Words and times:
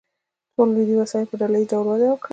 تولیدي 0.55 0.95
وسایلو 0.97 1.29
په 1.29 1.35
ډله 1.39 1.57
ایز 1.59 1.67
ډول 1.71 1.85
وده 1.87 2.07
وکړه. 2.09 2.29